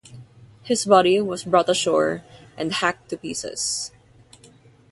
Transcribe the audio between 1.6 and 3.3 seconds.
ashore and hacked to